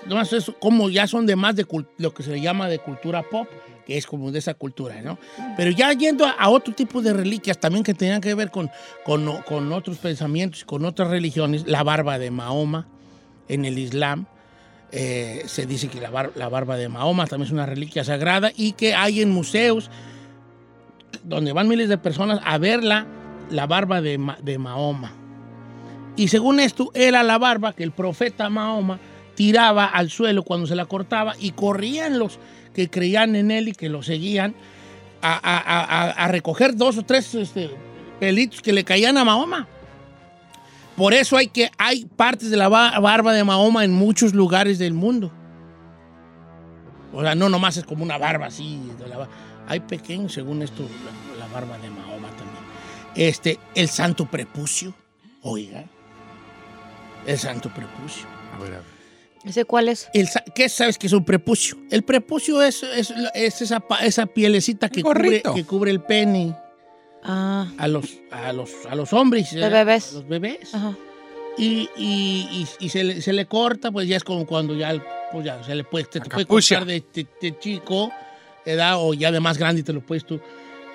[0.59, 1.65] como ya son de más de
[1.97, 3.47] lo que se le llama de cultura pop,
[3.87, 5.17] que es como de esa cultura, ¿no?
[5.57, 8.69] Pero ya yendo a, otro tipo de reliquias también que tenían que ver con,
[9.03, 9.27] con,
[9.73, 12.87] otros pensamientos, con otras religiones, la barba de Mahoma
[13.47, 14.27] en el Islam.
[14.91, 18.73] eh, se dice que la, la barba de Mahoma también es una reliquia sagrada y
[18.73, 19.89] que hay en museos
[21.23, 23.07] donde van miles de personas a verla,
[23.49, 25.11] la barba de, de Mahoma.
[26.15, 28.99] Y según esto, era la barba que el profeta Mahoma
[29.35, 32.39] tiraba al suelo cuando se la cortaba y corrían los
[32.73, 34.55] que creían en él y que lo seguían
[35.21, 37.69] a, recoger dos o tres este,
[38.19, 39.67] pelitos que le caían a Mahoma.
[40.95, 44.79] Por eso hay, que, hay partes de la ba- barba de Mahoma en muchos lugares
[44.79, 45.31] del mundo.
[47.13, 48.79] O sea, no nomás es como una barba así.
[49.67, 52.04] hay pequeños, según esto, la, la barba de Mahoma.
[53.15, 54.93] Este, el santo prepucio.
[55.41, 55.85] Oiga.
[57.25, 58.25] El santo prepucio.
[58.55, 58.95] A ver, a ver.
[59.45, 60.09] ¿Ese cuál es?
[60.13, 61.77] El ¿Qué sabes que es un prepucio?
[61.91, 66.55] El prepucio es, es, es esa, esa pielecita que cubre, que cubre el pene
[67.23, 69.51] Ah, a los, a los, a los hombres.
[69.51, 70.13] De bebés.
[70.13, 70.73] Los bebés.
[70.75, 70.95] ajá.
[71.57, 74.93] Y, y- y- y se, le, se le corta, pues ya es como cuando ya,
[75.31, 78.11] pues ya se le puede, te, puede cortar de, de- de chico,
[78.65, 80.39] edad, o ya de más grande te lo puedes tú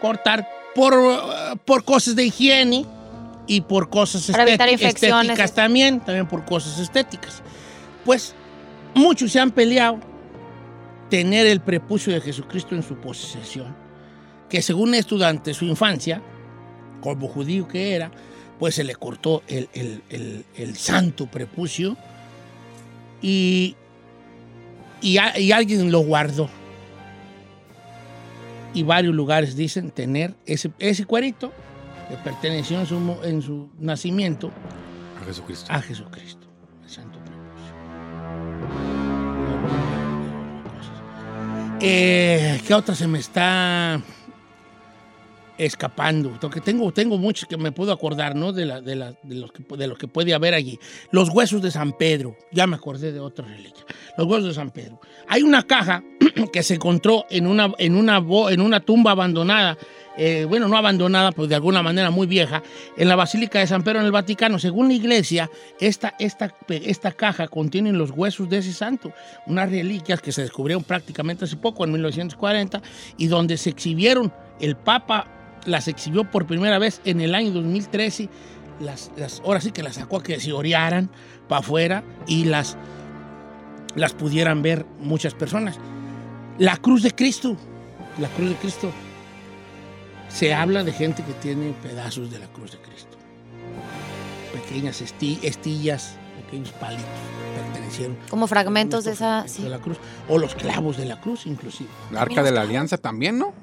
[0.03, 2.87] cortar por, uh, por cosas de higiene
[3.47, 4.29] y por cosas
[5.31, 7.43] estéticas también, también por cosas estéticas.
[8.05, 8.35] Pues
[8.95, 9.99] muchos se han peleado
[11.09, 13.75] tener el prepucio de Jesucristo en su posesión,
[14.49, 16.23] que según esto durante su infancia,
[17.01, 18.11] como judío que era,
[18.59, 21.97] pues se le cortó el, el- el- el santo prepucio
[23.23, 23.75] y,
[25.01, 26.49] y, a- y alguien lo guardó.
[28.75, 31.53] Y varios lugares dicen tener ese, ese cuerito
[32.09, 34.51] que perteneció en su, en su nacimiento
[35.21, 35.73] A Jesucristo.
[35.73, 36.47] a Jesucristo,
[36.85, 37.19] el santo.
[41.83, 44.01] Eh, ¿Qué otra se me está
[45.57, 46.37] escapando?
[46.41, 48.53] Porque tengo, tengo muchos que me puedo acordar, ¿no?
[48.53, 50.79] De, la, de, la- de los que, de los que puede haber allí.
[51.11, 52.37] Los huesos de San Pedro.
[52.53, 53.85] Ya me acordé de otra reliquia.
[54.19, 55.01] Los huesos de San Pedro.
[55.27, 56.03] Hay una caja
[56.53, 59.77] que se encontró en una, en una, en una tumba abandonada.
[60.17, 62.63] eh, bueno, no abandonada, pues de alguna manera muy vieja,
[62.97, 64.59] en la Basílica de San Pedro en el Vaticano.
[64.59, 69.13] Según la iglesia, esta, esta, esta caja contiene los huesos de ese santo,
[69.47, 72.83] unas reliquias que se descubrieron prácticamente hace poco, en 1940,
[73.17, 75.27] y donde se exhibieron, el Papa
[75.65, 78.29] las exhibió por primera vez en el año 2013,
[78.81, 81.11] las, las, ahora sí que las sacó a que se orearan
[81.49, 82.77] para afuera y las,
[83.95, 85.79] las pudieran ver muchas personas.
[86.61, 87.57] La cruz de Cristo,
[88.19, 88.93] la cruz de Cristo,
[90.29, 93.17] se habla de gente que tiene pedazos de la cruz de Cristo.
[94.53, 97.07] Pequeñas esti- estillas, pequeños palitos
[97.57, 99.43] pertenecieron Como fragmentos de esa.
[99.45, 99.63] de Sí.
[99.69, 99.97] la cruz.
[100.29, 101.89] O los clavos de la cruz, inclusive.
[102.13, 103.55] La arca de la alianza también, ¿no?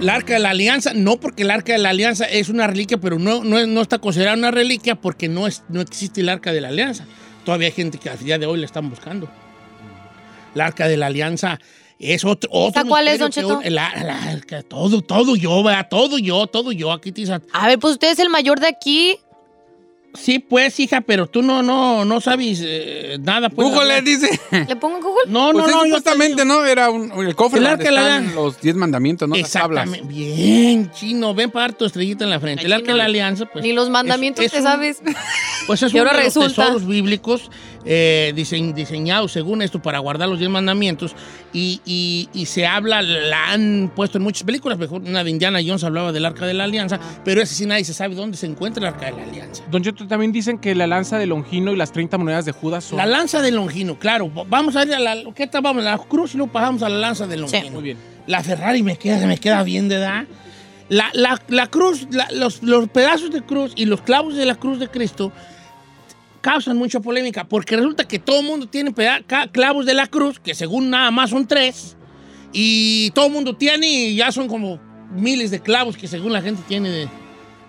[0.00, 2.96] La arca de la alianza, no porque el arca de la alianza es una reliquia,
[2.98, 6.62] pero no, no está considerada una reliquia porque no, es, no existe el arca de
[6.62, 7.04] la alianza.
[7.44, 9.28] Todavía hay gente que al día de hoy la están buscando.
[10.54, 11.58] La arca de la alianza
[11.98, 12.50] es otro.
[12.52, 13.58] otro ¿Esa cuál es, Don Cheto?
[13.58, 15.86] un- la- la arca, todo, todo yo, ¿verdad?
[15.88, 16.92] todo yo, todo yo.
[16.92, 19.16] Aquí te A ver, pues usted es el mayor de aquí.
[20.14, 23.50] Sí, pues, hija, pero tú no, no, no sabes eh, nada.
[23.50, 24.04] Pues, Google hablar.
[24.04, 24.28] dice.
[24.68, 25.22] ¿Le pongo en Google?
[25.28, 25.76] No, Pues no, no.
[25.76, 26.54] yo te supuestamente, digo.
[26.54, 26.64] ¿no?
[26.64, 29.34] Era un, el cofre El donde arca de la- los diez mandamientos, ¿no?
[29.34, 29.44] Las.
[29.46, 30.06] Exactamente.
[30.06, 31.34] Bien, chino.
[31.34, 32.64] Ven para dar tu estrellita en la frente.
[32.64, 33.64] El arca de la alianza, pues.
[33.64, 35.02] Ni los mandamientos es te un- sabes.
[35.66, 37.50] Pues es uno de los tesoros bíblicos
[37.86, 41.16] eh, dise- diseñados según esto para guardar los diez mandamientos
[41.54, 45.60] y, y- y se habla, la han puesto en muchas películas, mejor una de Indiana
[45.66, 48.44] Jones hablaba del Arca de la Alianza, pero ese sí nadie se sabe dónde se
[48.44, 49.64] encuentra el Arca de la Alianza.
[49.70, 52.84] Don Cheto, también dicen que la lanza de Longino y las 30 monedas de Judas
[52.84, 52.98] son...
[52.98, 54.30] La lanza de Longino, claro.
[54.48, 55.62] Vamos a ir a la, ¿qué tal?
[55.62, 57.70] Vamos a la cruz y luego pasamos a la lanza de Longino.
[57.70, 57.98] Muy bien.
[58.26, 60.24] La Ferrari me queda, me queda bien de edad.
[60.88, 64.54] La, la- la cruz, la- los, los pedazos de cruz y los clavos de la
[64.54, 65.32] cruz de Cristo
[66.40, 68.92] causan mucha polémica porque resulta que todo el mundo tiene
[69.52, 71.96] clavos de la cruz, que según nada más son tres,
[72.52, 74.78] y todo el mundo tiene y ya son como
[75.10, 77.08] miles de clavos que según la gente tiene de,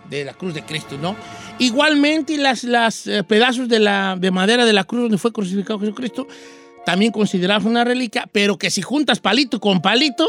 [0.10, 1.15] de la cruz de Cristo, ¿no?
[1.60, 5.80] Igualmente las, las eh, pedazos de, la, de madera de la cruz donde fue crucificado
[5.80, 6.28] Jesucristo,
[6.86, 10.28] también considerados una reliquia, pero que si juntas palito con palito,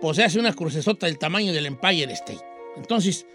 [0.00, 2.40] pues se hace una crucesota del tamaño del Empire State.
[2.76, 3.26] Entonces,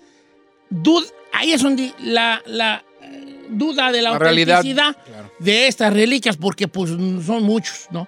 [0.69, 5.31] dud- ahí es donde la, la, eh, duda de la, La realidad, autenticidad claro.
[5.39, 8.07] de estas reliquias, porque pues son muchos, ¿no?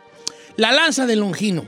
[0.58, 1.66] La lanza de Longino.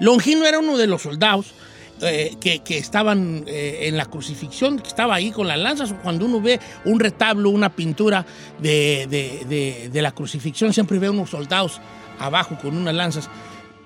[0.00, 1.54] Longino era uno de los soldados
[2.00, 5.94] eh, que, estaban eh, en la crucifixión, que estaba ahí con las lanzas.
[6.02, 8.24] Cuando uno ve un retablo, una pintura
[8.60, 11.80] de la crucifixión, siempre ve unos soldados
[12.18, 13.28] abajo con unas lanzas.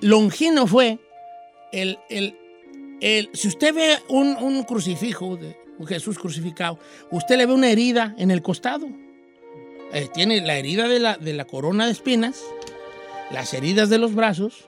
[0.00, 0.98] Longino fue
[1.72, 2.36] el, el-
[3.00, 6.78] el- si usted ve un, un crucifijo de un Jesús crucificado,
[7.10, 8.88] usted le ve una herida en el costado.
[9.92, 12.42] Eh, tiene la herida de la, de la corona de espinas,
[13.30, 14.66] las heridas de los brazos,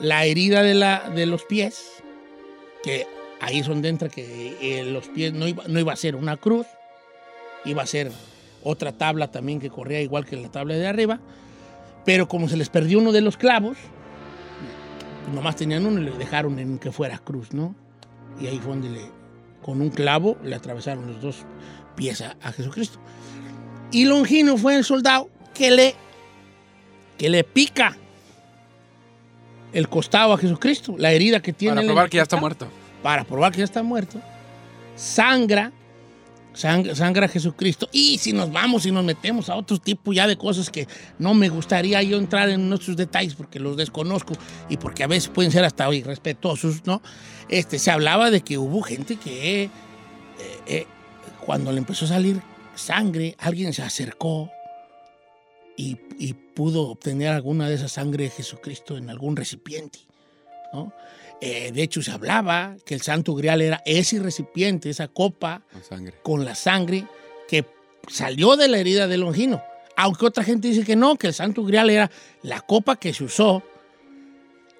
[0.00, 1.95] la herida de, la, de los pies,
[2.86, 3.04] que
[3.40, 6.36] ahí es donde entra que eh, los pies no iba, no iba a ser una
[6.36, 6.68] cruz,
[7.64, 8.12] iba a ser
[8.62, 11.18] otra tabla también que corría igual que la tabla de arriba,
[12.04, 13.76] pero como se les perdió uno de los clavos,
[15.24, 17.74] pues nomás tenían uno y le dejaron en que fuera cruz, ¿no?
[18.40, 19.10] Y ahí fue donde le,
[19.62, 21.38] con un clavo le atravesaron los dos
[21.96, 23.00] pies a, a Jesucristo.
[23.90, 25.96] Y Longino fue el soldado que le,
[27.18, 27.96] que le pica
[29.72, 31.74] el costado a Jesucristo, la herida que tiene.
[31.74, 32.68] Para probar que ya está muerto.
[33.02, 34.20] Para probar que ya está muerto.
[34.96, 35.72] Sangra,
[36.54, 37.88] sang- sangra a Jesucristo.
[37.92, 41.34] Y si nos vamos y nos metemos a otro tipo ya de cosas que no
[41.34, 44.34] me gustaría yo entrar en nuestros detalles porque los desconozco
[44.68, 47.02] y porque a veces pueden ser hasta irrespetuosos, ¿no?
[47.48, 49.70] Este, se hablaba de que hubo gente que eh,
[50.66, 50.86] eh,
[51.44, 52.40] cuando le empezó a salir
[52.74, 54.50] sangre, alguien se acercó
[55.76, 60.00] y, y pudo obtener alguna de esa sangre de Jesucristo en algún recipiente,
[60.72, 60.92] ¿no?
[61.40, 65.84] Eh, de hecho, se hablaba que el Santo Grial era ese recipiente, esa copa Con
[65.84, 66.14] sangre.
[66.22, 67.04] con la sangre
[67.48, 67.64] que
[68.08, 69.62] salió de la herida de Longino.
[69.96, 72.10] Aunque otra gente dice que no, que el Santo Grial era
[72.42, 73.62] la copa que se usó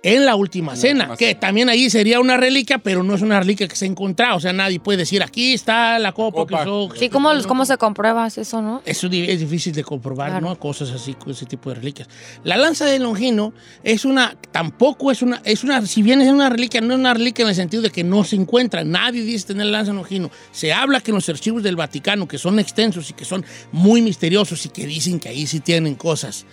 [0.09, 1.41] en la última cena, última que cena.
[1.41, 4.37] también ahí sería una reliquia, pero no es una reliquia que se ha encontrado.
[4.37, 6.63] O sea, nadie puede decir, aquí está la copa, Copa.
[6.63, 6.95] que usó.
[6.97, 8.83] Sí, ¿cómo, cómo se comprueba eso, no?
[8.87, 10.47] Eso es difícil de comprobar, Claro.
[10.49, 10.59] ¿no?
[10.61, 12.09] Cosas así, ese tipo de reliquias.
[12.45, 13.53] La lanza de Longino
[13.83, 17.13] es una, tampoco es una, es una, si bien es una reliquia, no es una
[17.13, 18.85] reliquia en el sentido de que no se encuentra.
[18.85, 20.31] Nadie dice tener la lanza de Longino.
[20.53, 24.03] Se habla que en los archivos del Vaticano, que son extensos y que son muy
[24.03, 26.47] misteriosos y que dicen que ahí sí tienen cosas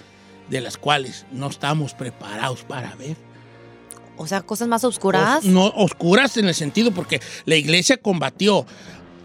[0.50, 3.16] de las cuales no estamos preparados para ver.
[4.24, 5.40] O sea, cosas más oscuras.
[5.40, 8.66] Os- no oscuras en el sentido porque la iglesia combatió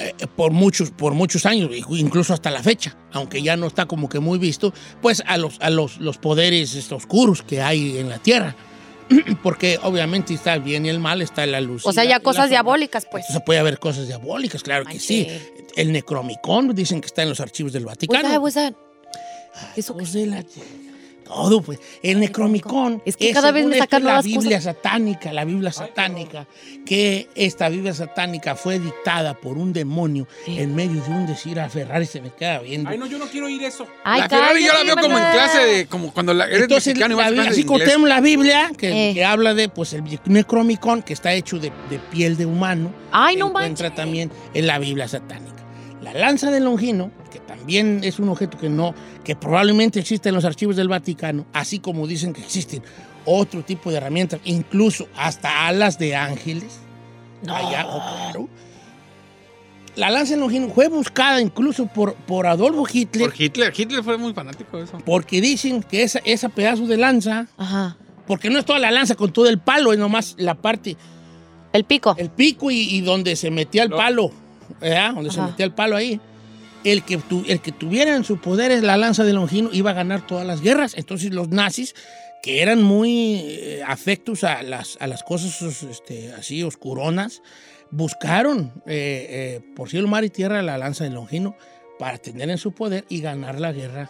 [0.00, 4.08] eh, por, muchos, por muchos años, incluso hasta la fecha, aunque ya no está como
[4.08, 4.72] que muy visto,
[5.02, 8.54] pues a los, a los, los poderes este, oscuros que hay en la tierra.
[9.42, 11.86] Porque obviamente está el bien y el mal, está la luz.
[11.86, 13.24] o sea, ya cosas diabólicas, pues.
[13.24, 15.26] Entonces puede haber cosas diabólicas, claro que sí.
[15.76, 18.40] El Necromicon dicen que está en los archivos del What's that, Vaticano.
[18.40, 18.74] what's that?
[19.76, 19.96] Eso.
[21.28, 21.78] Todo, pues.
[22.02, 23.02] El Necromicon.
[23.04, 24.74] Es que cada vez me sacan es la Biblia cosas.
[24.76, 26.46] satánica, la Biblia satánica,
[26.86, 30.58] que esta Biblia satánica fue dictada por un demonio Sí.
[30.58, 32.88] en medio de un decir a Ferrari se me queda viendo.
[32.88, 33.86] Ay, no, yo no quiero oír eso.
[34.04, 35.86] Ay, la Ferrari yo la veo como en clase de.
[35.86, 39.10] Como cuando la, eres Entonces, mexicano y vas a así como tenemos la Biblia, que,
[39.10, 39.14] Eh.
[39.14, 42.90] que habla de, pues, el Necromicon, que está hecho de, de piel de humano.
[43.12, 43.96] Ay, no encuentra manches.
[43.96, 45.56] también en la Biblia satánica.
[46.00, 47.38] La lanza de Longino, que
[47.68, 51.80] también es un objeto que no, que probablemente existe en los archivos del Vaticano, así
[51.80, 52.82] como dicen que existen
[53.26, 56.80] otro tipo de herramientas, incluso hasta alas de ángeles.
[57.46, 58.48] Allá, oh, claro.
[59.96, 60.34] La lanza
[60.74, 63.72] fue buscada incluso por, por Adolfo Hitler, Por Hitler.
[63.76, 64.96] Hitler fue muy fanático de eso.
[65.04, 67.98] porque dicen que esa, esa pedazo de lanza, Ajá.
[68.26, 70.96] porque no es toda la lanza con todo el palo, es nomás la parte
[71.74, 72.14] El pico.
[72.18, 73.96] el pico y, y donde se metía el No.
[73.98, 74.30] palo,
[74.80, 75.12] ¿verdad?
[75.12, 76.18] Donde se metía el palo ahí.
[76.84, 79.94] El que, tu- el que tuviera en su poder la lanza de Longino iba a
[79.94, 80.94] ganar todas las guerras.
[80.96, 81.94] Entonces los nazis,
[82.42, 87.42] que eran muy eh, afectos a las, a las cosas este, así oscuronas,
[87.90, 91.56] buscaron eh, eh, por cielo, mar y tierra la lanza de Longino
[91.98, 94.08] para tener en su poder y ganar la guerra,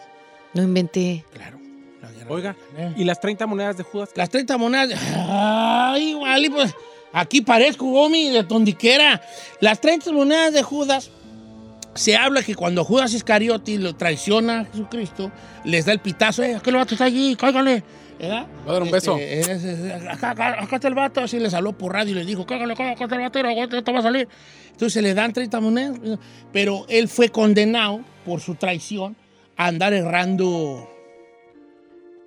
[0.52, 1.24] No inventé.
[1.32, 1.58] claro.
[2.02, 2.26] la guerra.
[2.30, 2.56] Oiga.
[2.96, 4.10] ¿y las 30 monedas de Judas?
[4.14, 5.00] Las 30 monedas.
[5.16, 6.74] Ay, vale, pues
[7.14, 9.22] aquí parezco, Gomi, de tondiquera.
[9.60, 11.10] Las 30 monedas de Judas.
[11.98, 15.32] Se habla que cuando Judas Iscariote lo traiciona a Jesucristo,
[15.64, 17.82] les da el pitazo, eh, aquel vato está allí, cáigale.
[18.20, 18.46] ¿verdad?
[18.66, 19.16] Va a dar un beso.
[19.18, 22.14] Este, es- es- acá, acá- acá está el vato, así les habló por radio y
[22.14, 24.28] les dijo, cáigale, acá, está el vato, aguanta, esto va a salir.
[24.70, 25.98] Entonces le dan 30 monedas,
[26.52, 29.16] pero él fue condenado por su traición
[29.56, 30.88] a andar errando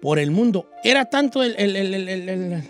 [0.02, 0.70] por el mundo.
[0.84, 2.64] Era tanto el, el- el- el- el- el-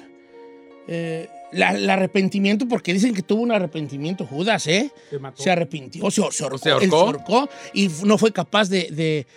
[0.87, 4.91] eh, la- el arrepentimiento, porque dicen que tuvo un arrepentimiento Judas, ¿eh?
[5.09, 5.41] Se mató.
[5.43, 6.97] Se arrepintió, se, se ahorcó, ¿Se él ahorcó?
[7.39, 9.27] ahorcó y no fue capaz de, de-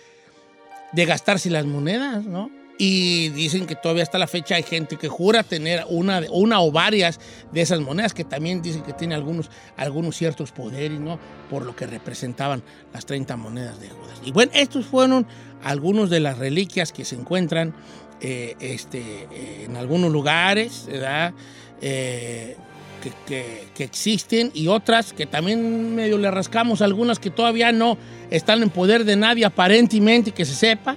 [0.93, 2.49] de gastarse las monedas, ¿no?
[2.77, 6.71] Y dicen que todavía hasta la fecha hay gente que jura tener una, una o
[6.73, 7.21] varias
[7.53, 11.17] de esas monedas, que también dicen que tiene algunos, algunos ciertos poderes, ¿no?
[11.49, 12.63] Por lo que representaban
[12.93, 14.19] las 30 monedas de Judas.
[14.25, 15.25] Y bueno, estos fueron
[15.63, 17.73] algunos de las reliquias que se encuentran
[18.21, 18.99] eh, este,
[19.31, 21.33] eh, en algunos lugares, ¿verdad?
[21.81, 22.55] Eh,
[23.03, 27.97] que, que- que existen y otras que también medio le rascamos, algunas que todavía no
[28.31, 30.95] están en poder de nadie aparentemente que se sepa,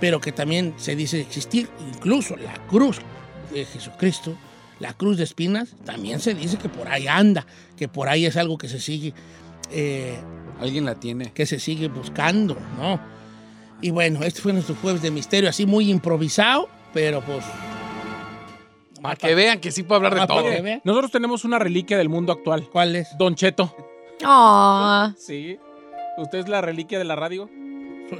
[0.00, 1.68] pero que también se dice existir.
[1.94, 2.98] Incluso la cruz
[3.52, 4.36] de Jesucristo,
[4.78, 7.46] la cruz de espinas, también se dice que por ahí anda,
[7.76, 9.12] que por ahí es algo que se sigue,
[9.72, 10.16] eh,
[10.60, 11.32] Alguien la tiene.
[11.32, 13.00] que se sigue buscando, ¿no?
[13.82, 17.44] Y bueno, este fue nuestro jueves de misterio, así muy improvisado, pero pues...
[19.04, 20.50] Para que vean que sí puedo hablar de Ah, para todo.
[20.50, 20.80] que vean.
[20.82, 22.66] Nosotros tenemos una reliquia del mundo actual.
[22.72, 23.08] ¿Cuál es?
[23.18, 23.76] Don Cheto.
[24.24, 25.58] Ah, Sí.
[26.16, 27.50] ¿Usted es la reliquia de la radio?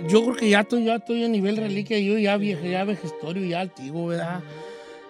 [0.08, 3.46] Yo creo que ya estoy, ya estoy a nivel reliquia, yo ya viejo, ya vejestorio,
[3.46, 4.40] ya antiguo, ¿verdad?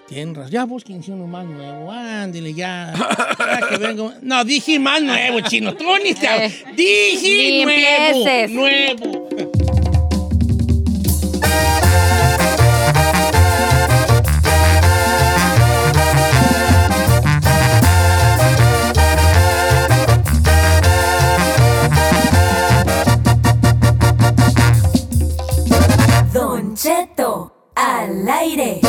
[0.07, 0.53] Tienes razón.
[0.53, 2.93] Ya busquen uno más nuevo, ándele ya.
[3.39, 4.13] Ya que vengo.
[4.23, 5.75] No, dije más nuevo, chino.
[5.75, 6.47] Tú ni te...
[6.47, 8.51] Eh, Dije ni nuevo, empieces.
[8.51, 9.29] nuevo.
[26.85, 28.81] Cheto al aire.